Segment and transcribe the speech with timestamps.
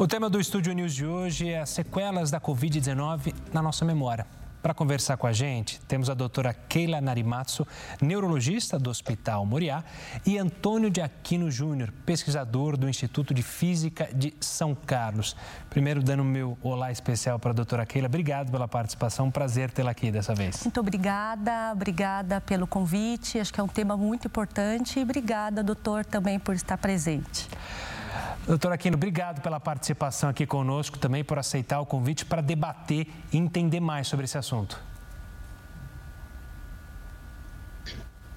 [0.00, 4.26] O tema do Estúdio News de hoje é as sequelas da Covid-19 na nossa memória.
[4.62, 7.66] Para conversar com a gente, temos a doutora Keila Narimatsu,
[8.00, 9.84] neurologista do Hospital Moriá,
[10.24, 15.36] e Antônio de Aquino Júnior, pesquisador do Instituto de Física de São Carlos.
[15.68, 18.08] Primeiro, dando meu olá especial para a doutora Keila.
[18.08, 20.62] Obrigado pela participação, um prazer tê-la aqui dessa vez.
[20.64, 23.38] Muito obrigada, obrigada pelo convite.
[23.38, 27.46] Acho que é um tema muito importante e obrigada, doutor, também por estar presente.
[28.46, 33.36] Doutor Aquino, obrigado pela participação aqui conosco, também por aceitar o convite para debater e
[33.36, 34.82] entender mais sobre esse assunto.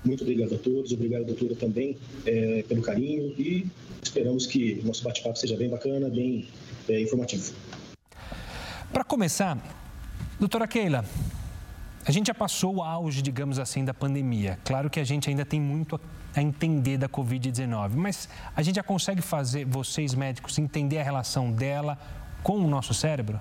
[0.06, 3.66] Muito obrigado a todos, obrigado, doutora, também é, pelo carinho e
[4.02, 6.48] esperamos que o nosso bate-papo seja bem bacana, bem
[6.90, 7.54] é, informativo.
[8.92, 9.58] Para começar,
[10.38, 11.06] doutora Keila,
[12.06, 14.60] a gente já passou o auge, digamos assim, da pandemia.
[14.64, 16.00] Claro que a gente ainda tem muito
[16.36, 21.52] a entender da Covid-19, mas a gente já consegue fazer, vocês médicos, entender a relação
[21.52, 21.98] dela
[22.42, 23.40] com o nosso cérebro?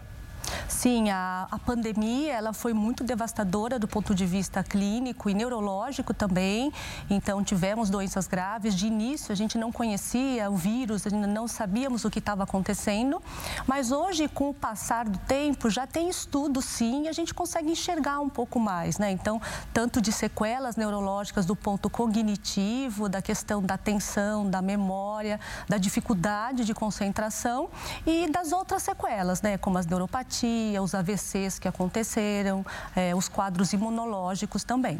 [0.72, 6.14] Sim, a, a pandemia ela foi muito devastadora do ponto de vista clínico e neurológico
[6.14, 6.72] também.
[7.10, 8.74] Então, tivemos doenças graves.
[8.74, 13.22] De início, a gente não conhecia o vírus, ainda não sabíamos o que estava acontecendo.
[13.66, 18.18] Mas hoje, com o passar do tempo, já tem estudo, sim, a gente consegue enxergar
[18.18, 19.12] um pouco mais, né?
[19.12, 19.40] Então,
[19.74, 26.64] tanto de sequelas neurológicas do ponto cognitivo, da questão da atenção, da memória, da dificuldade
[26.64, 27.68] de concentração
[28.06, 29.58] e das outras sequelas, né?
[29.58, 34.98] Como as neuropatias os AVCs que aconteceram, é, os quadros imunológicos também.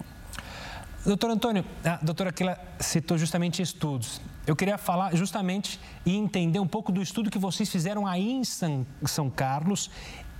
[1.05, 4.21] Doutor Antônio, a doutora Aquila citou justamente estudos.
[4.47, 8.43] Eu queria falar justamente e entender um pouco do estudo que vocês fizeram aí em
[8.45, 9.91] São Carlos,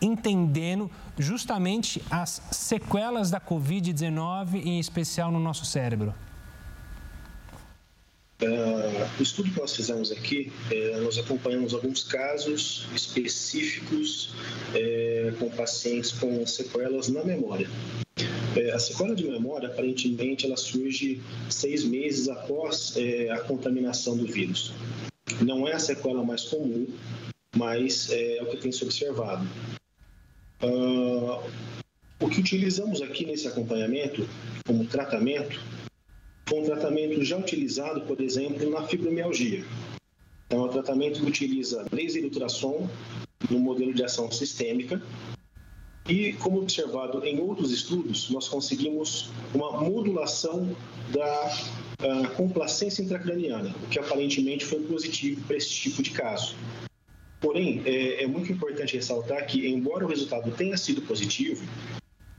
[0.01, 6.15] entendendo justamente as sequelas da Covid-19, em especial no nosso cérebro.
[8.43, 14.35] Uh, o estudo que nós fizemos aqui, é, nós acompanhamos alguns casos específicos
[14.75, 17.71] é, com pacientes com sequelas na memória.
[18.57, 22.95] É, a sequela de memória, aparentemente, ela surge seis meses após
[23.31, 24.73] a contaminação do vírus.
[25.41, 26.87] Não é a sequela mais comum,
[27.57, 29.47] mas é o que tem se observado.
[30.63, 31.43] Uh,
[32.21, 34.29] o que utilizamos aqui nesse acompanhamento,
[34.67, 35.61] como tratamento,
[36.47, 39.65] foi um tratamento já utilizado, por exemplo, na fibromialgia.
[40.47, 42.89] Então, é um tratamento que utiliza laser ultrassom
[43.51, 45.01] no modelo de ação sistêmica.
[46.09, 50.77] E, como observado em outros estudos, nós conseguimos uma modulação
[51.13, 51.55] da
[52.01, 56.57] uh, complacência intracraniana, o que aparentemente foi positivo para esse tipo de caso.
[57.41, 61.65] Porém, é, é muito importante ressaltar que, embora o resultado tenha sido positivo,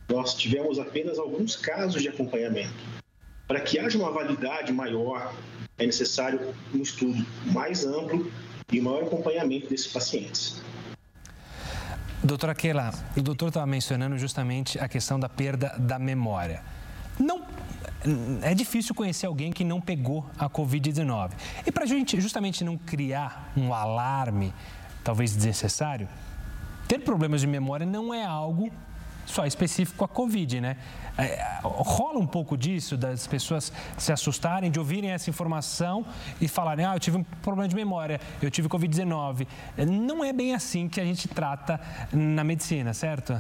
[0.10, 3.03] nós tivemos apenas alguns casos de acompanhamento.
[3.54, 5.32] Para que haja uma validade maior,
[5.78, 8.32] é necessário um estudo mais amplo
[8.72, 10.60] e maior acompanhamento desses pacientes.
[12.24, 16.64] Doutora Keila, o doutor estava mencionando justamente a questão da perda da memória.
[17.20, 17.46] Não
[18.42, 21.34] é difícil conhecer alguém que não pegou a Covid-19.
[21.64, 24.52] E para a gente justamente não criar um alarme,
[25.04, 26.10] talvez desnecessário,
[26.88, 28.72] ter problemas de memória não é algo
[29.26, 30.78] só específico a Covid, né?
[31.18, 36.06] É, rola um pouco disso, das pessoas se assustarem, de ouvirem essa informação
[36.42, 39.48] e falarem, ah, eu tive um problema de memória, eu tive Covid-19.
[39.88, 41.80] Não é bem assim que a gente trata
[42.12, 43.40] na medicina, certo?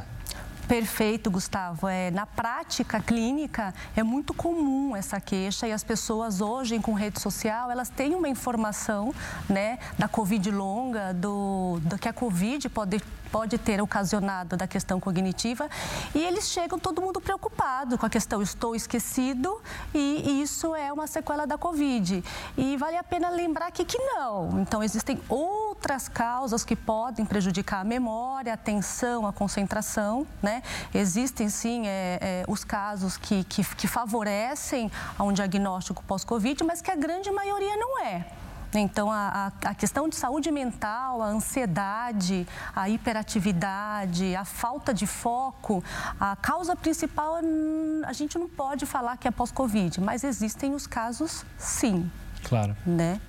[0.67, 1.87] Perfeito, Gustavo.
[1.87, 7.19] É, na prática clínica, é muito comum essa queixa e as pessoas hoje, com rede
[7.19, 9.13] social, elas têm uma informação
[9.49, 13.01] né, da Covid longa, do, do que a Covid pode
[13.33, 15.67] pode ter ocasionado da questão cognitiva
[16.13, 19.59] e eles chegam todo mundo preocupado com a questão estou esquecido
[19.91, 22.23] e isso é uma sequela da Covid.
[22.55, 24.61] E vale a pena lembrar que, que não.
[24.61, 30.61] Então, existem outras causas que podem prejudicar a memória, a atenção, a concentração, né?
[30.93, 36.81] Existem, sim, é, é, os casos que, que, que favorecem a um diagnóstico pós-Covid, mas
[36.81, 38.42] que a grande maioria não é.
[38.79, 45.83] Então, a, a, questão de saúde mental, a ansiedade, a hiperatividade, a falta de foco,
[46.19, 50.87] a causa principal, hum, a gente não pode falar que é pós-Covid, mas existem os
[50.87, 52.09] casos, sim.
[52.43, 52.75] Claro.
[52.85, 53.19] Né?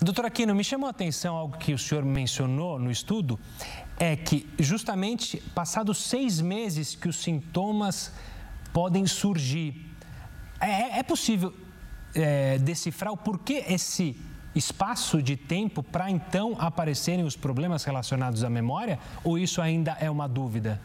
[0.00, 3.38] Doutora Aquino, me chamou a atenção algo que o senhor mencionou no estudo,
[3.98, 8.12] é que justamente passados seis meses que os sintomas
[8.72, 9.92] podem surgir,
[10.60, 11.52] é, é possível
[12.14, 14.16] é, decifrar o porquê esse
[14.58, 18.98] espaço de tempo para então aparecerem os problemas relacionados à memória?
[19.24, 20.80] Ou isso ainda é uma dúvida?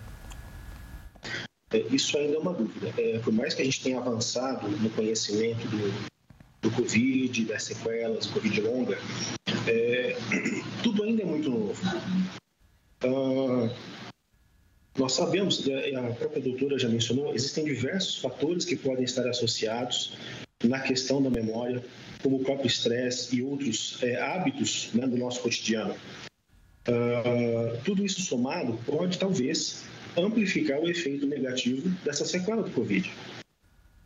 [1.71, 2.93] É, isso ainda é uma dúvida.
[2.97, 6.09] É, por mais que a gente tenha avançado no conhecimento do,
[6.61, 8.97] do Covid, das sequelas, Covid longa,
[9.67, 10.15] é,
[10.83, 11.81] tudo ainda é muito novo.
[13.03, 13.69] Uh,
[14.97, 20.13] nós sabemos, a própria doutora já mencionou, existem diversos fatores que podem estar associados
[20.63, 21.83] na questão da memória,
[22.23, 25.93] como o próprio estresse e outros é, hábitos né, do nosso cotidiano.
[26.87, 29.83] Uh, tudo isso somado pode, talvez,
[30.17, 33.11] amplificar o efeito negativo dessa sequela do Covid.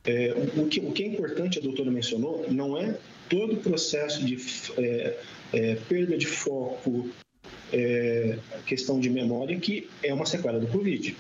[0.06, 2.98] É, o, que, o, que, é importante, a doutora mencionou, não é
[3.30, 4.38] todo o processo de
[4.78, 5.18] é,
[5.54, 7.10] é, perda de foco,
[7.74, 11.16] é, questão de memória, que é uma sequela do Covid.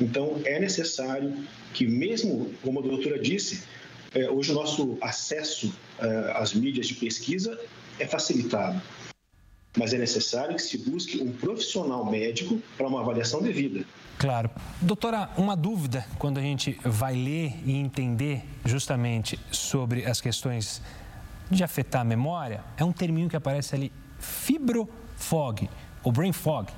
[0.00, 1.32] Então, é necessário
[1.72, 3.62] que, mesmo, como a doutora disse,
[4.14, 7.58] é, hoje o nosso acesso é, às mídias de pesquisa
[7.98, 8.80] é facilitado.
[9.76, 13.84] Mas é necessário que se busque um profissional médico para uma avaliação devida.
[14.18, 14.50] Claro.
[14.80, 20.82] Doutora, uma dúvida quando a gente vai ler e entender justamente sobre as questões
[21.50, 25.68] de afetar a memória, é um terminho que aparece ali, fibrofog,
[26.04, 26.70] ou brain fog.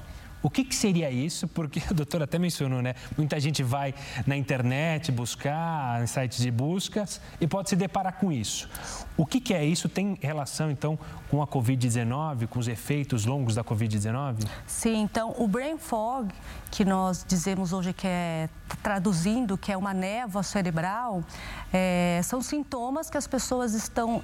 [0.44, 1.48] O que, que, seria isso?
[1.48, 2.94] Porque a doutora até mencionou, né?
[3.16, 3.94] Muita gente vai
[4.26, 8.68] na internet buscar, em sites de buscas, e pode se deparar com isso.
[9.16, 9.88] O que, que é isso?
[9.88, 10.98] Tem relação, então,
[11.30, 14.46] com a Covid-19, com os efeitos longos da Covid-19?
[14.66, 16.28] Sim, então, o brain fog,
[16.70, 18.50] que nós dizemos hoje que é,
[18.82, 21.24] traduzindo, que é uma névoa cerebral,
[21.72, 24.22] é, são sintomas que as pessoas estão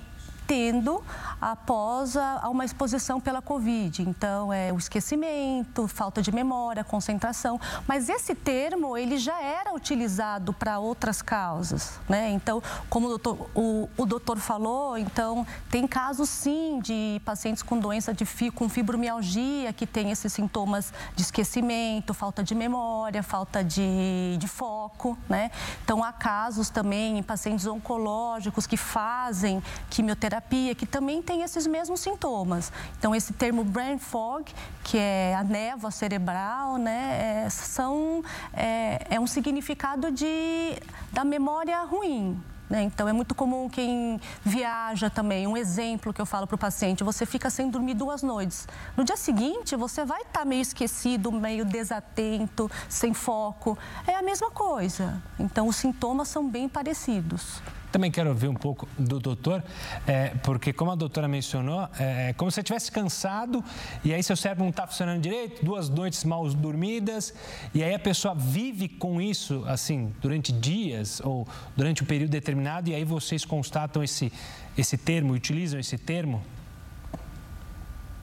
[0.51, 1.01] tendo
[1.41, 4.03] após a, uma exposição pela Covid.
[4.03, 7.61] Então, é o esquecimento, falta de memória, concentração.
[7.87, 12.31] Mas esse termo, ele já era utilizado para outras causas, né?
[12.31, 17.79] Então, como o doutor, o, o doutor falou, então, tem casos, sim, de pacientes com
[17.79, 24.37] doença de com fibromialgia, que tem esses sintomas de esquecimento, falta de memória, falta de,
[24.37, 25.53] de foco, né?
[25.85, 31.67] Então, há casos também em pacientes oncológicos que fazem quimioterapia terapia que também tem esses
[31.67, 32.73] mesmos sintomas.
[32.99, 34.51] Então, esse termo brain fog,
[34.83, 40.77] que é a névoa cerebral, né, é, são, é, é um significado de,
[41.13, 42.83] da memória ruim, né?
[42.83, 45.47] então, é muito comum quem viaja também.
[45.47, 48.69] Um exemplo que eu falo para o paciente: você fica sem dormir duas noites.
[48.97, 53.77] No dia seguinte, você vai estar tá meio esquecido, meio desatento, sem foco.
[54.07, 55.21] É a mesma coisa.
[55.37, 57.61] Então, os sintomas são bem parecidos.
[57.93, 59.63] Também quero ouvir um pouco do doutor,
[60.07, 63.65] é, porque como a doutora mencionou, é, é como se você estivesse cansado
[64.05, 67.35] e aí seu cérebro não está funcionando direito, duas noites mal dormidas,
[67.75, 71.47] e aí a pessoa vive com isso, assim, durante dias ou
[71.77, 74.33] durante um período determinado, e aí vocês constatam esse,
[74.79, 76.45] esse termo, utilizam esse termo?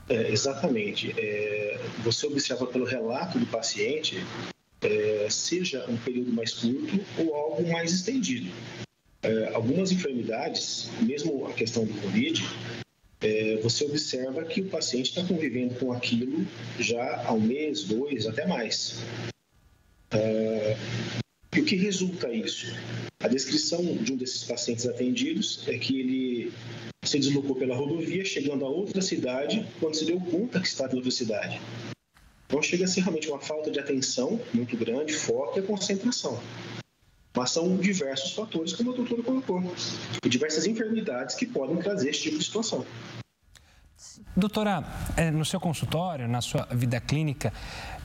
[0.10, 1.14] É, exatamente.
[1.18, 4.26] É, você observa pelo relato do paciente,
[4.82, 8.50] é, seja um período mais curto ou algo mais estendido
[9.24, 12.44] é, algumas enfermidades, mesmo a questão do Covid,
[13.22, 16.46] é, você observa que o paciente está convivendo com aquilo
[16.80, 19.00] já há um mês, dois, até mais.
[20.12, 20.78] É,
[21.56, 22.68] e o que resulta isso?
[23.20, 26.52] A descrição de um desses pacientes atendidos é que ele
[27.04, 30.98] se deslocou pela rodovia, chegando a outra cidade, quando se deu conta que estava em
[30.98, 31.60] outra cidade.
[32.46, 36.40] Então chega a ser realmente uma falta de atenção muito grande, foco e concentração.
[37.38, 39.62] Mas são diversos fatores, como a doutora colocou,
[40.26, 42.84] e diversas enfermidades que podem trazer esse tipo de situação.
[44.36, 44.84] Doutora,
[45.16, 47.54] é, no seu consultório, na sua vida clínica,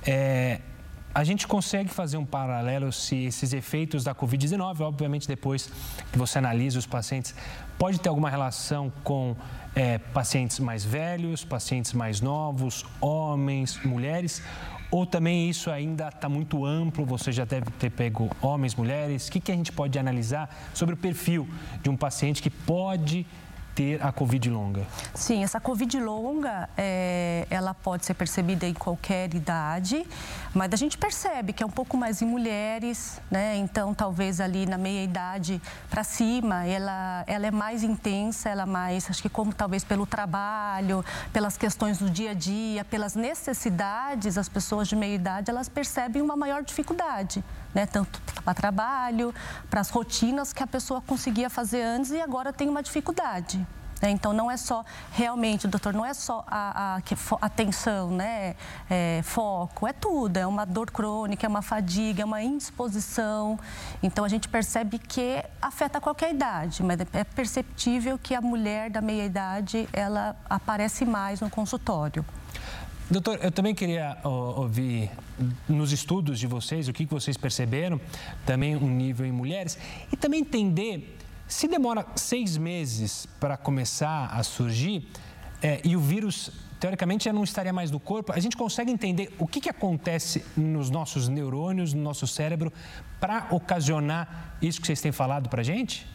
[0.07, 0.61] é,
[1.15, 5.71] a gente consegue fazer um paralelo se esses efeitos da Covid-19, obviamente depois
[6.13, 7.35] que você analisa os pacientes,
[7.79, 9.35] pode ter alguma relação com
[9.75, 14.43] é, pacientes mais velhos, pacientes mais novos, homens, mulheres,
[14.93, 19.27] ou também isso ainda está muito amplo, você já deve ter pego homens, mulheres.
[19.27, 21.49] O que, que a gente pode analisar sobre o perfil
[21.83, 23.27] de um paciente que pode
[23.75, 24.87] ter a Covid longa?
[25.15, 30.07] Sim, essa Covid longa, é, ela pode ser percebida em qualquer idade,
[30.55, 33.57] mas a gente percebe que é um pouco mais em mulheres, né?
[33.57, 35.61] Então, talvez ali na meia idade
[35.91, 40.07] para cima, ela, ela é mais intensa, ela é mais, acho que como talvez pelo
[40.07, 45.69] trabalho, pelas questões do dia a dia, pelas necessidades, as pessoas de meia idade, elas
[45.69, 47.43] percebem uma maior dificuldade
[47.75, 47.87] né?
[47.87, 49.35] tanto para trabalho,
[49.71, 53.65] para as rotinas que a pessoa conseguia fazer antes e agora tem uma dificuldade.
[54.03, 54.11] Né?
[54.11, 58.57] Então, não é só, realmente, doutor, não é só a, a atenção, né?
[58.91, 60.37] É, foco, é tudo.
[60.37, 63.59] É uma dor crônica, é uma fadiga, é uma indisposição.
[64.03, 69.01] Então, a gente percebe que afeta qualquer idade, mas é perceptível que a mulher da
[69.01, 72.25] meia-idade, ela aparece mais no consultório.
[73.13, 75.11] Doutor, eu também queria ouvir
[75.69, 78.01] nos estudos de vocês o que vocês perceberam,
[78.47, 79.77] também um nível em mulheres,
[80.11, 85.07] e também entender se demora seis meses para começar a surgir
[85.63, 86.51] é, e o vírus
[86.81, 88.33] teoricamente já não estaria mais no corpo.
[88.33, 92.73] A gente consegue entender o que, que acontece nos nossos neurônios, no nosso cérebro,
[93.21, 96.07] para ocasionar isso que vocês têm falado para a gente?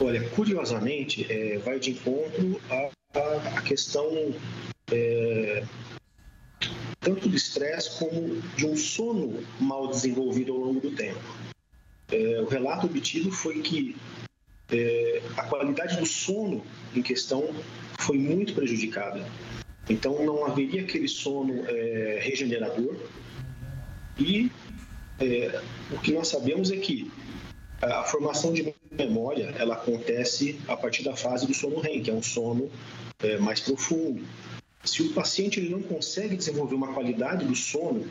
[0.00, 4.04] Olha, curiosamente, é, vai de encontro à, à questão
[4.92, 5.64] é,
[7.00, 11.20] tanto do estresse como de um sono mal desenvolvido ao longo do tempo.
[12.10, 13.96] É, o relato obtido foi que
[14.70, 16.62] é, a qualidade do sono
[16.94, 17.48] em questão
[17.98, 19.26] foi muito prejudicada.
[19.88, 22.96] Então, não haveria aquele sono é, regenerador.
[24.18, 24.50] E
[25.18, 27.10] é, o que nós sabemos é que
[27.80, 32.14] a formação de memória ela acontece a partir da fase do sono REM, que é
[32.14, 32.70] um sono
[33.22, 34.22] é, mais profundo.
[34.84, 38.06] Se o paciente ele não consegue desenvolver uma qualidade do sono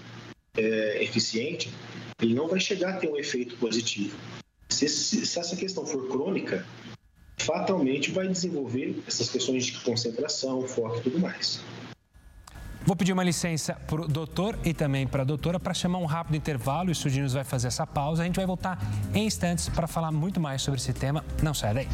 [0.57, 1.71] é, eficiente,
[2.21, 4.17] ele não vai chegar a ter um efeito positivo.
[4.69, 6.65] Se, se, se essa questão for crônica,
[7.37, 11.61] fatalmente vai desenvolver essas questões de concentração, foco e tudo mais.
[12.83, 16.05] Vou pedir uma licença para o doutor e também para a doutora para chamar um
[16.05, 16.89] rápido intervalo.
[16.89, 18.23] O Estúdio vai fazer essa pausa.
[18.23, 18.79] A gente vai voltar
[19.13, 21.23] em instantes para falar muito mais sobre esse tema.
[21.43, 21.87] Não sai daí.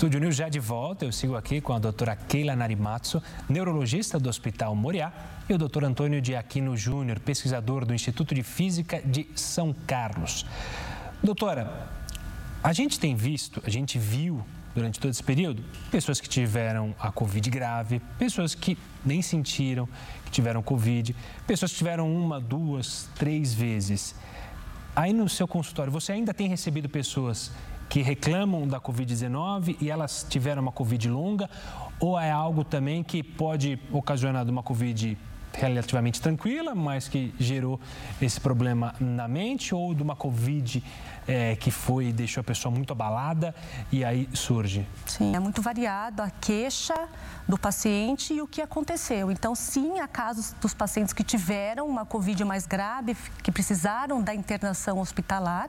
[0.00, 1.04] Estúdio News já de volta.
[1.04, 5.12] Eu sigo aqui com a doutora Keila Narimatsu, neurologista do Hospital Moriá,
[5.46, 10.46] e o doutor Antônio de Aquino Júnior, pesquisador do Instituto de Física de São Carlos.
[11.22, 11.86] Doutora,
[12.64, 14.42] a gente tem visto, a gente viu
[14.74, 19.86] durante todo esse período pessoas que tiveram a Covid grave, pessoas que nem sentiram
[20.24, 21.14] que tiveram Covid,
[21.46, 24.14] pessoas que tiveram uma, duas, três vezes.
[24.96, 27.52] Aí no seu consultório, você ainda tem recebido pessoas
[27.90, 31.50] que reclamam da Covid-19 e elas tiveram uma Covid longa?
[31.98, 35.18] Ou é algo também que pode ocasionar uma Covid
[35.52, 37.80] relativamente tranquila, mas que gerou
[38.22, 39.74] esse problema na mente?
[39.74, 40.82] Ou de uma Covid
[41.26, 43.54] é, que foi deixou a pessoa muito abalada
[43.90, 44.86] e aí surge?
[45.06, 46.94] Sim, é muito variado a queixa
[47.48, 49.30] do paciente e o que aconteceu.
[49.30, 54.34] Então, sim, há casos dos pacientes que tiveram uma Covid mais grave, que precisaram da
[54.34, 55.68] internação hospitalar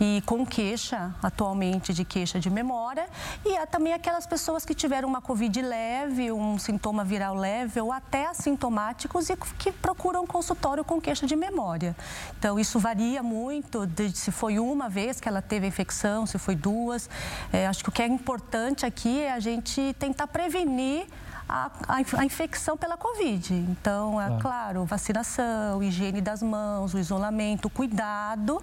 [0.00, 3.06] e com queixa, atualmente, de queixa de memória.
[3.44, 7.92] E há também aquelas pessoas que tiveram uma Covid leve, um sintoma viral leve ou
[7.92, 11.96] até assintomáticos e que procuram consultório com queixa de memória.
[12.38, 16.38] Então, isso varia muito de se foi uma vez que ela teve a infecção, se
[16.38, 17.08] foi duas.
[17.52, 21.06] É, acho que o que é importante aqui é a gente tentar prevenir
[21.48, 23.54] a, a, a, infecção pela Covid.
[23.54, 28.62] Então, é claro, vacinação, higiene das mãos, o isolamento, o cuidado,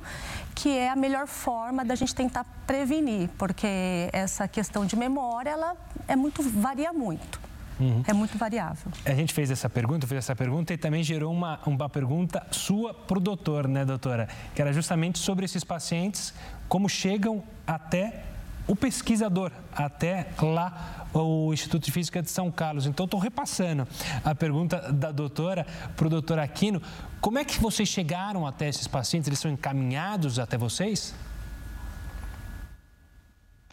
[0.53, 5.75] que é a melhor forma da gente tentar prevenir, porque essa questão de memória, ela
[6.08, 7.52] é muito, varia muito.
[7.84, 8.04] Uhum.
[8.08, 8.92] É muito variável.
[9.06, 12.94] A gente fez essa pergunta, fez essa pergunta e também gerou uma, uma pergunta sua
[12.94, 14.28] para o doutor, né, doutora?
[14.56, 16.34] Que era justamente sobre esses pacientes,
[16.70, 18.24] como chegam até
[18.66, 22.86] o pesquisador, até lá o Instituto de Física de São Carlos.
[22.86, 23.86] Então, estou repassando
[24.24, 26.82] a pergunta da doutora para o doutor Aquino.
[27.20, 29.28] Como é que vocês chegaram até esses pacientes?
[29.28, 31.13] Eles são encaminhados até vocês?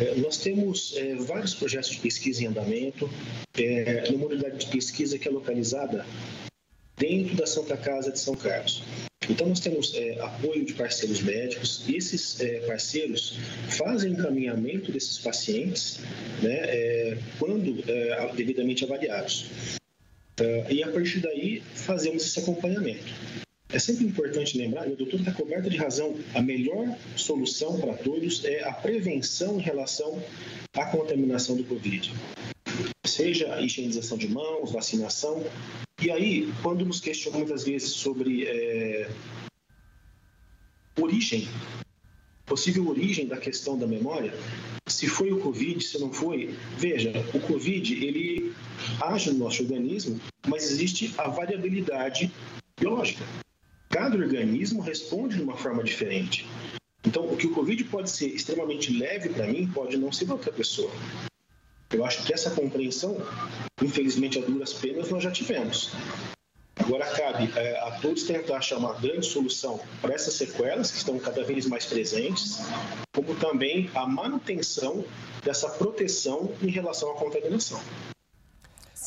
[0.01, 3.09] É, nós temos é, vários projetos de pesquisa em andamento,
[3.59, 6.07] é, numa unidade de pesquisa que é localizada
[6.97, 8.83] dentro da Santa Casa de São Carlos.
[9.29, 13.39] Então, nós temos é, apoio de parceiros médicos, esses é, parceiros
[13.77, 16.01] fazem encaminhamento desses pacientes
[16.43, 17.85] né, é, quando
[18.35, 19.51] devidamente avaliados.
[20.41, 23.13] Uh, e a partir daí, fazemos esse acompanhamento.
[23.73, 27.95] É sempre importante lembrar, e o doutor está coberto de razão, a melhor solução para
[27.95, 30.21] todos é a prevenção em relação
[30.75, 32.13] à contaminação do Covid.
[33.07, 35.45] Seja a higienização de mãos, vacinação,
[36.03, 39.09] e aí, quando nos questionam muitas vezes sobre é,
[40.99, 41.47] origem,
[42.47, 44.33] possível origem da questão da memória,
[44.89, 48.53] se foi o Covid, se não foi, veja, o Covid ele
[49.01, 52.33] age no nosso organismo, mas existe a variabilidade
[52.77, 53.25] biológica.
[53.91, 56.47] Cada organismo responde de uma forma diferente.
[57.05, 60.35] Então, o que o Covid pode ser extremamente leve para mim, pode não ser para
[60.35, 60.91] outra pessoa.
[61.93, 63.17] Eu acho que essa compreensão,
[63.83, 65.91] infelizmente, a duras penas, nós já tivemos.
[66.77, 71.19] Agora cabe é, a todos tentar achar uma grande solução para essas sequelas que estão
[71.19, 72.59] cada vez mais presentes,
[73.13, 75.05] como também a manutenção
[75.45, 77.81] dessa proteção em relação à contaminação.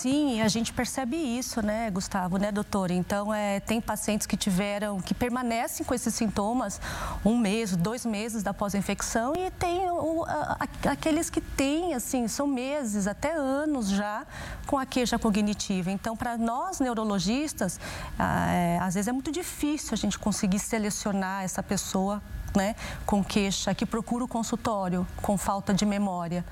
[0.04, 2.92] Sim, a gente percebe isso, né, Gustavo, né, doutor?
[2.92, 6.82] Então, é, tem pacientes que tiveram, que permanecem com esses sintomas
[7.24, 10.58] um mês, dois meses após a infecção e tem o, a,
[10.92, 14.28] aqueles que têm, assim, são meses, até anos já
[14.68, 15.90] com a queixa cognitiva.
[15.90, 17.80] Então, para nós neurologistas,
[18.20, 22.22] é, às vezes é muito difícil a gente conseguir selecionar essa pessoa
[22.56, 26.46] né, com queixa, que procura o consultório com falta de memória.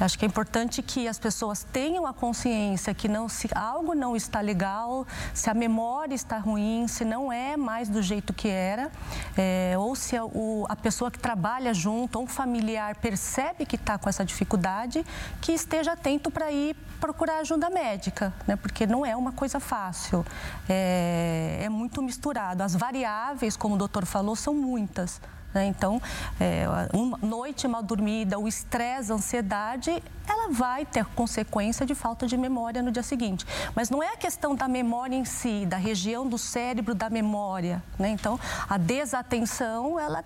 [0.00, 4.16] Acho que é importante que as pessoas tenham a consciência que não, se algo não
[4.16, 8.90] está legal, se a memória está ruim, se não é mais do jeito que era,
[9.36, 13.76] é, ou se a, o, a pessoa que trabalha junto ou um familiar percebe que
[13.76, 15.04] está com essa dificuldade,
[15.40, 20.24] que esteja atento para ir procurar ajuda médica, né, porque não é uma coisa fácil,
[20.68, 22.62] é, é muito misturado.
[22.62, 25.20] As variáveis, como o doutor falou, são muitas.
[25.54, 25.66] Né?
[25.66, 26.00] Então,
[26.40, 32.26] é, uma noite mal dormida, o estresse, a ansiedade, ela vai ter consequência de falta
[32.26, 33.46] de memória no dia seguinte.
[33.74, 37.82] Mas não é a questão da memória em si, da região do cérebro da memória.
[37.98, 38.10] Né?
[38.10, 40.24] Então, a desatenção, ela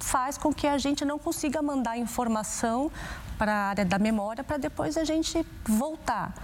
[0.00, 2.90] faz com que a gente não consiga mandar informação
[3.36, 6.34] para a área da memória para depois a gente voltar.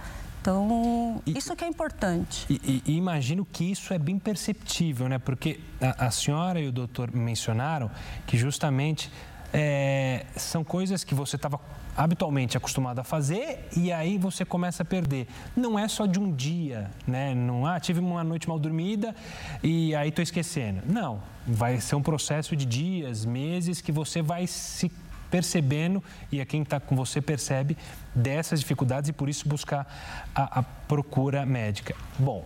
[0.45, 2.45] Então, e, isso que é importante.
[2.47, 5.17] E, e, imagino que isso é bem perceptível, né?
[5.17, 7.89] Porque a, a senhora e o doutor mencionaram
[8.27, 9.11] que justamente
[9.51, 11.59] é, são coisas que você estava
[11.97, 15.27] habitualmente acostumado a fazer e aí você começa a perder.
[15.55, 17.33] Não é só de um dia, né?
[17.33, 19.15] Não, ah, tive uma noite mal dormida
[19.63, 20.83] e aí estou esquecendo.
[20.85, 24.91] Não, vai ser um processo de dias, meses que você vai se
[25.35, 26.01] percebendo,
[26.31, 27.77] e a quem está com você percebe,
[28.15, 29.85] dessas dificuldades e por isso buscar
[30.33, 31.93] a, a procura médica.
[32.17, 32.45] Bom,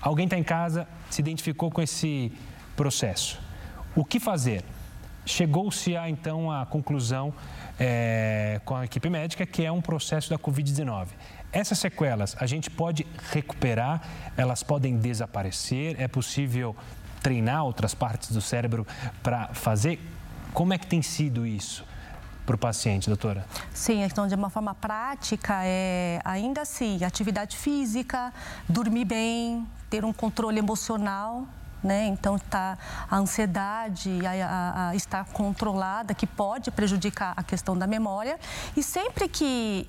[0.00, 2.32] alguém está em casa, se identificou com esse
[2.74, 3.38] processo.
[3.94, 4.64] O que fazer?
[5.26, 7.34] Chegou-se a então a conclusão
[7.78, 11.08] é, com a equipe médica que é um processo da Covid-19.
[11.52, 14.00] Essas sequelas a gente pode recuperar,
[14.34, 16.74] elas podem desaparecer, é possível
[17.22, 18.86] treinar outras partes do cérebro
[19.22, 20.00] para fazer.
[20.54, 21.89] Como é que tem sido isso?
[22.46, 23.44] Para o paciente, doutora?
[23.72, 28.32] Sim, então de uma forma prática, é, ainda assim, atividade física,
[28.68, 31.46] dormir bem, ter um controle emocional
[31.82, 32.06] né?
[32.08, 32.76] Então tá
[33.10, 38.38] a ansiedade a, a, a, estar controlada que pode prejudicar a questão da memória
[38.76, 39.88] e sempre que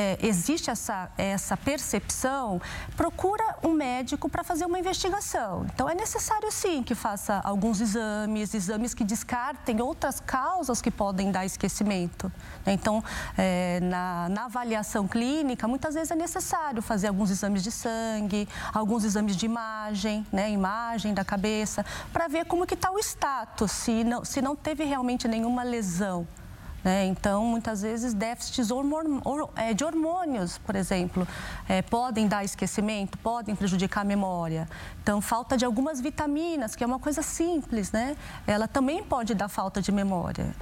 [0.00, 2.60] é, existe essa, essa percepção,
[2.96, 5.66] procura um médico para fazer uma investigação.
[5.74, 11.30] Então, é necessário sim que faça alguns exames, exames que descartem outras causas que podem
[11.30, 12.32] dar esquecimento.
[12.64, 12.72] Né?
[12.72, 13.04] Então,
[13.36, 19.04] é, na, na avaliação clínica, muitas vezes é necessário fazer alguns exames de sangue, alguns
[19.04, 20.50] exames de imagem, né?
[20.50, 24.84] imagem da cabeça, para ver como que está o status, se não, se não teve
[24.84, 26.26] realmente nenhuma lesão.
[26.82, 27.06] Né?
[27.06, 28.70] Então, muitas vezes, déficits
[29.56, 31.26] é, de hormônios, por exemplo,
[31.68, 34.68] é, podem dar esquecimento, podem prejudicar a memória.
[35.02, 38.16] Então, falta de algumas vitaminas, que é uma coisa simples, né?
[38.46, 40.54] Ela também pode dar falta de memória.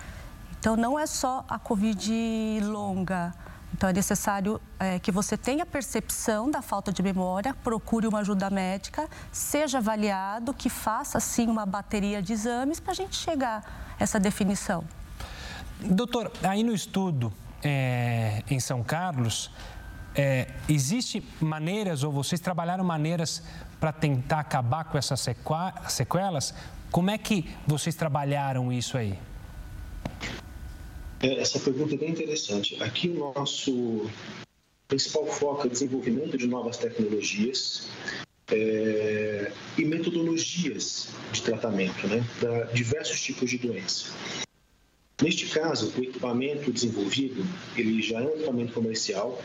[0.58, 3.32] Então, não é só a Covid longa.
[3.72, 8.50] Então, é necessário é, que você tenha percepção da falta de memória, procure uma ajuda
[8.50, 13.62] médica, seja avaliado, que faça, sim, uma bateria de exames para a gente chegar
[14.00, 14.84] a essa definição.
[15.80, 19.50] Doutor, aí no estudo é, em São Carlos,
[20.14, 23.42] é, existe maneiras, ou vocês trabalharam maneiras
[23.78, 25.24] para tentar acabar com essas
[25.88, 26.54] sequelas?
[26.90, 29.18] Como é que vocês trabalharam isso aí?
[31.20, 32.82] É, essa pergunta é bem interessante.
[32.82, 34.10] Aqui o nosso
[34.88, 37.88] principal foco é o desenvolvimento de novas tecnologias
[38.50, 44.10] é, e metodologias de tratamento né, para diversos tipos de doença.
[45.20, 47.44] Neste caso, o equipamento desenvolvido,
[47.76, 49.42] ele já é um equipamento comercial,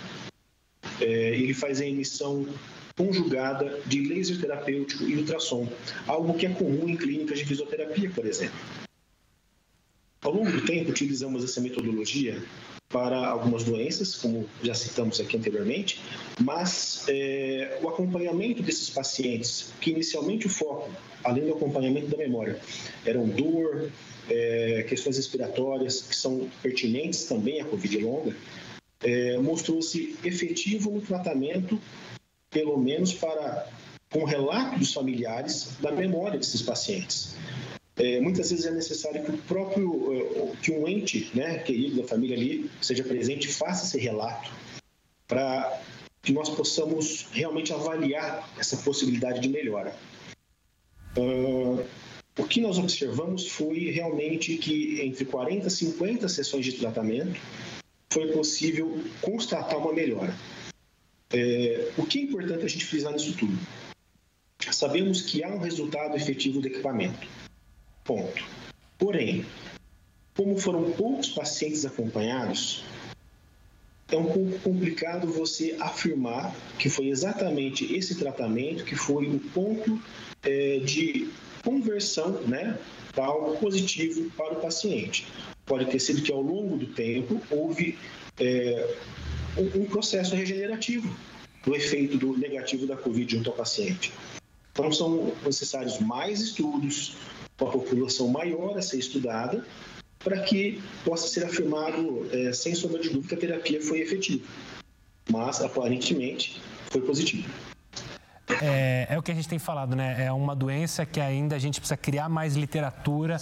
[1.01, 2.47] é, ele faz a emissão
[2.95, 5.67] conjugada de laser terapêutico e ultrassom,
[6.05, 8.55] algo que é comum em clínicas de fisioterapia, por exemplo.
[10.21, 12.41] Ao longo do tempo, utilizamos essa metodologia
[12.93, 15.99] para algumas doenças, como já citamos aqui anteriormente,
[16.39, 20.91] mas é, o acompanhamento desses pacientes, que inicialmente o foco,
[21.23, 22.59] além do acompanhamento da memória,
[23.03, 23.89] eram dor,
[24.29, 28.35] é, questões respiratórias que são pertinentes também à Covid longa,
[29.01, 31.81] é, mostrou-se efetivo no tratamento,
[32.51, 33.67] pelo menos para
[34.11, 37.35] com relato dos familiares da memória desses pacientes.
[37.95, 42.07] É, muitas vezes é necessário que o próprio, é, que um ente, né, querido da
[42.07, 44.51] família ali, seja presente e faça esse relato
[45.27, 45.81] para
[46.21, 49.95] que nós possamos realmente avaliar essa possibilidade de melhora.
[51.17, 51.85] Uh,
[52.39, 57.39] o que nós observamos foi realmente que entre 40 e 50 sessões de tratamento
[58.11, 60.33] foi possível constatar uma melhora.
[61.31, 63.57] É, o que é importante a gente frisar nisso tudo?
[64.71, 67.27] Sabemos que há um resultado efetivo do equipamento.
[68.03, 68.43] Ponto.
[68.97, 69.45] Porém,
[70.35, 72.83] como foram poucos pacientes acompanhados,
[74.11, 79.99] é um pouco complicado você afirmar que foi exatamente esse tratamento que foi o ponto
[80.43, 81.29] é, de
[81.63, 82.77] conversão né,
[83.13, 85.25] para algo positivo para o paciente.
[85.65, 87.97] Pode ter sido que ao longo do tempo houve
[88.39, 88.95] é,
[89.57, 91.15] um, processo regenerativo
[91.63, 94.11] do efeito do negativo da Covid junto ao paciente.
[94.71, 97.15] Então, são necessários mais estudos,
[97.59, 99.65] uma população maior a ser estudada,
[100.19, 104.45] para que possa ser afirmado, é, sem sombra de dúvida, que a terapia foi efetiva.
[105.29, 107.49] Mas, aparentemente, foi positiva.
[108.61, 110.25] É, é, o que a gente tem falado, né?
[110.25, 113.37] É uma doença que ainda a gente precisa criar mais literatura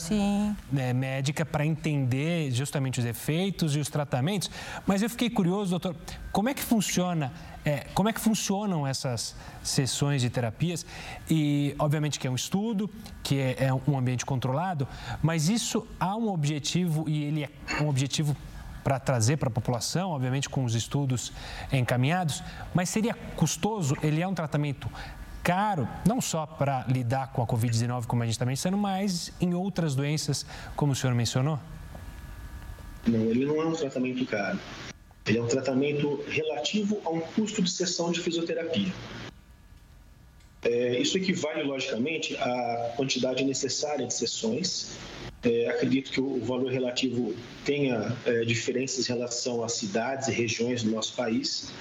[0.71, 4.49] né, médica para entender justamente os efeitos e os tratamentos.
[4.85, 5.95] Mas eu fiquei curioso, doutor,
[6.31, 7.33] como é que funciona?
[7.63, 10.85] É, como é que funcionam essas sessões de terapias?
[11.29, 12.89] E, obviamente, que é um estudo,
[13.21, 14.87] que é, é um ambiente controlado,
[15.21, 18.35] mas isso há um objetivo e ele é um objetivo
[18.83, 21.31] para trazer para a população, obviamente com os estudos
[21.71, 22.43] encaminhados,
[22.73, 23.95] mas seria custoso?
[24.01, 24.89] Ele é um tratamento
[25.43, 29.53] caro, não só para lidar com a Covid-19, como a gente está mencionando, mas em
[29.53, 30.45] outras doenças,
[30.75, 31.59] como o senhor mencionou?
[33.07, 34.59] Não, ele não é um tratamento caro.
[35.25, 38.91] Ele é um tratamento relativo a um custo de sessão de fisioterapia.
[40.63, 44.97] É, isso equivale, logicamente, à quantidade necessária de sessões
[45.43, 47.33] é, acredito que o valor relativo
[47.65, 51.71] tenha é, diferenças em relação às cidades e regiões do nosso país,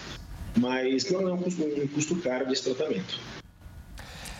[0.56, 3.20] mas não é um custo, um custo caro desse tratamento.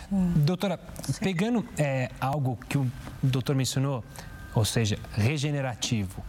[0.09, 0.79] Doutora,
[1.19, 4.03] pegando é, algo que o doutor mencionou,
[4.55, 6.25] ou seja, regenerativo,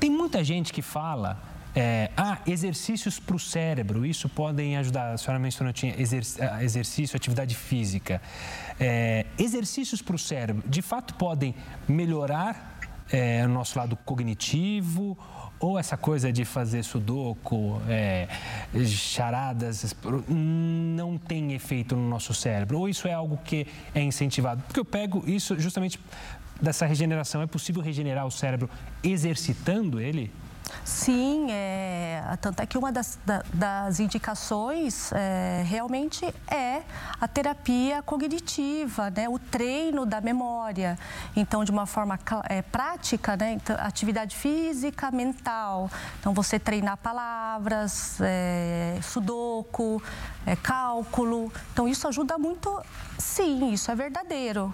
[0.00, 1.40] tem muita gente que fala
[1.74, 5.12] é, ah, exercícios para o cérebro, isso podem ajudar.
[5.12, 8.20] A senhora mencionou tinha ah, exercício, atividade física.
[8.78, 11.54] É, exercícios para o cérebro, de fato, podem
[11.88, 12.78] melhorar
[13.10, 15.16] é, o nosso lado cognitivo
[15.58, 18.26] ou essa coisa de fazer sudoku, é,
[18.84, 19.94] charadas,
[20.28, 22.80] não tem efeito no nosso cérebro?
[22.80, 24.60] Ou isso é algo que é incentivado?
[24.62, 26.00] Porque eu pego isso justamente
[26.60, 27.42] dessa regeneração.
[27.42, 28.68] É possível regenerar o cérebro
[29.04, 30.32] exercitando ele?
[30.84, 36.82] Sim, é, tanto é que uma das, da, das indicações é, realmente é
[37.20, 40.98] a terapia cognitiva, né, o treino da memória.
[41.36, 45.90] Então, de uma forma é, prática, né, então, atividade física, mental.
[46.20, 50.02] Então, você treinar palavras, é, sudoku,
[50.44, 51.52] é, cálculo.
[51.72, 52.82] Então, isso ajuda muito,
[53.18, 54.72] sim, isso é verdadeiro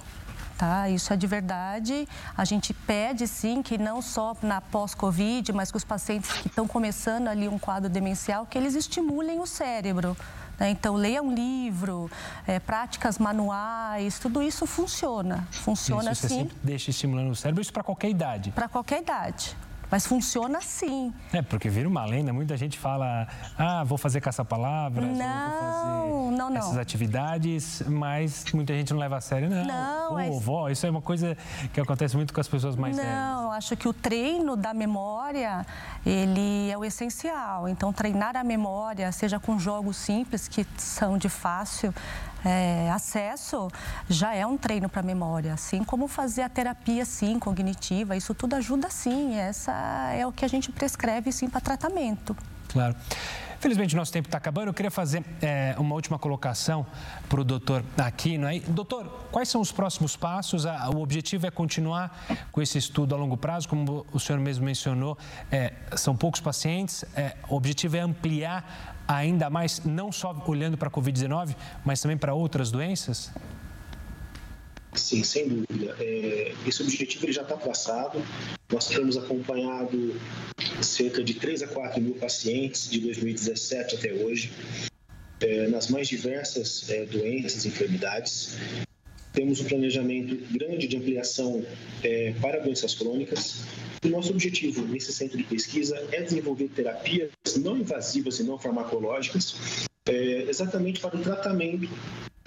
[0.58, 0.88] tá?
[0.88, 2.06] Isso é de verdade.
[2.36, 6.66] A gente pede, sim, que não só na pós-Covid, mas que os pacientes que estão
[6.66, 10.16] começando ali um quadro demencial, que eles estimulem o cérebro.
[10.58, 10.70] Né?
[10.70, 12.10] Então, leia um livro,
[12.46, 15.46] é, práticas manuais, tudo isso funciona.
[15.52, 16.38] Funciona isso, você sim.
[16.40, 18.50] Sempre deixa estimulando o cérebro, isso para qualquer idade.
[18.50, 19.56] Para qualquer idade.
[19.90, 21.12] Mas funciona sim.
[21.32, 26.36] É, porque vira uma lenda, muita gente fala, ah, vou fazer caça-palavras, não, vou fazer
[26.36, 26.56] não, não.
[26.56, 29.64] essas atividades, mas muita gente não leva a sério, não.
[29.64, 30.42] Não, Pô, mas...
[30.42, 31.36] vó, isso é uma coisa
[31.72, 33.18] que acontece muito com as pessoas mais não, velhas.
[33.18, 35.66] Não, acho que o treino da memória,
[36.04, 37.68] ele é o essencial.
[37.68, 41.94] Então, treinar a memória, seja com jogos simples, que são de fácil
[42.44, 43.68] é, acesso
[44.08, 48.34] já é um treino para a memória, assim como fazer a terapia sim cognitiva, isso
[48.34, 49.72] tudo ajuda sim, essa
[50.14, 52.36] é o que a gente prescreve sim para tratamento.
[52.68, 52.94] Claro.
[53.60, 54.68] Felizmente, nosso tempo está acabando.
[54.68, 56.86] Eu queria fazer é, uma última colocação
[57.28, 58.46] para o doutor Aquino.
[58.46, 60.64] Aí, doutor, quais são os próximos passos?
[60.64, 65.18] O objetivo é continuar com esse estudo a longo prazo, como o senhor mesmo mencionou,
[65.50, 67.04] é, são poucos pacientes.
[67.16, 72.16] É, o objetivo é ampliar ainda mais, não só olhando para a Covid-19, mas também
[72.16, 73.32] para outras doenças?
[74.94, 75.96] Sim, sem dúvida.
[75.98, 78.22] É, esse objetivo ele já está traçado.
[78.72, 80.14] Nós temos acompanhado
[80.82, 84.52] cerca de 3 a 4 mil pacientes de 2017 até hoje,
[85.40, 88.56] é, nas mais diversas é, doenças e enfermidades.
[89.32, 91.64] Temos um planejamento grande de ampliação
[92.02, 93.60] é, para doenças crônicas.
[94.04, 99.86] O nosso objetivo nesse centro de pesquisa é desenvolver terapias não invasivas e não farmacológicas,
[100.48, 101.88] exatamente para o tratamento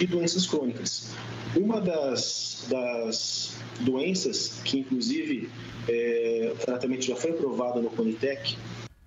[0.01, 1.11] de doenças crônicas.
[1.55, 5.47] Uma das, das doenças que, inclusive,
[5.87, 8.57] é, o tratamento já foi aprovado no Conitec,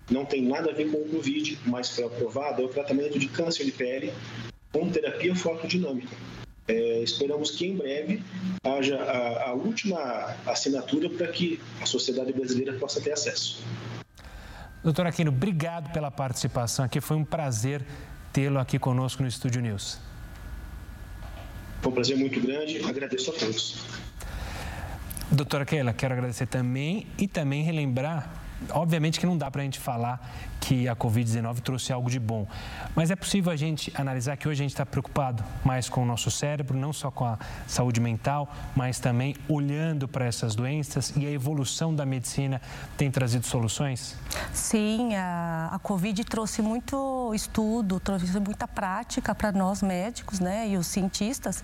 [0.09, 3.27] não tem nada a ver com o Covid, mas foi aprovado, é o tratamento de
[3.27, 4.13] câncer de pele
[4.73, 6.15] com terapia fotodinâmica.
[6.69, 8.23] É, esperamos que em breve
[8.63, 13.63] haja a, a última assinatura para que a sociedade brasileira possa ter acesso.
[14.83, 17.01] Doutor Aquino, obrigado pela participação aqui.
[17.01, 17.85] Foi um prazer
[18.33, 19.99] tê-lo aqui conosco no Estúdio News.
[21.85, 22.83] Foi um prazer muito grande.
[22.83, 23.77] Agradeço a todos.
[25.31, 29.79] Doutora Keila, quero agradecer também e também relembrar, obviamente que não dá para a gente
[29.79, 32.47] falar que a Covid-19 trouxe algo de bom.
[32.97, 36.07] Mas é possível a gente analisar que hoje a gente está preocupado mais com o
[36.07, 41.27] nosso cérebro, não só com a saúde mental, mas também olhando para essas doenças e
[41.27, 42.63] a evolução da medicina
[42.97, 44.17] tem trazido soluções?
[44.55, 50.79] Sim, a, a Covid trouxe muito estudo, trouxe muita prática para nós médicos né, e
[50.79, 51.63] os cientistas.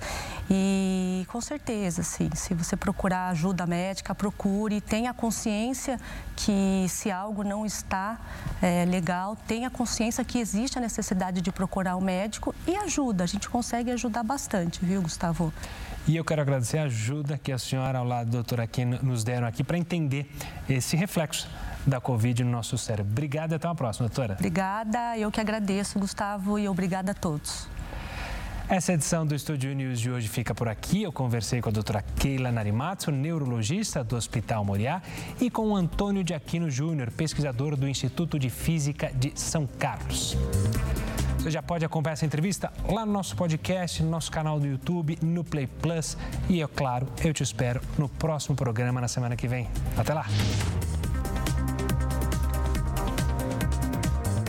[0.50, 5.98] E com certeza, sim, se você procurar ajuda médica, procure, tenha consciência
[6.36, 8.18] que se algo não está
[8.60, 13.24] é, legal, tenha consciência que existe a necessidade de procurar o um médico e ajuda.
[13.24, 15.52] A gente consegue ajudar bastante, viu, Gustavo?
[16.06, 19.22] E eu quero agradecer a ajuda que a senhora, ao lado da doutora aqui, nos
[19.22, 20.30] deram aqui para entender
[20.68, 21.48] esse reflexo
[21.86, 23.12] da Covid no nosso cérebro.
[23.12, 24.34] Obrigada e até uma próxima, doutora.
[24.34, 27.68] Obrigada, eu que agradeço, Gustavo, e obrigada a todos.
[28.70, 31.02] Essa edição do Estúdio News de hoje fica por aqui.
[31.02, 35.02] Eu conversei com a doutora Keila Narimatsu, neurologista do Hospital Moriá,
[35.40, 40.36] e com o Antônio de Aquino Júnior, pesquisador do Instituto de Física de São Carlos.
[41.36, 45.18] Você já pode acompanhar essa entrevista lá no nosso podcast, no nosso canal do YouTube,
[45.20, 46.16] no Play Plus.
[46.48, 49.68] E, é claro, eu te espero no próximo programa na semana que vem.
[49.96, 50.26] Até lá!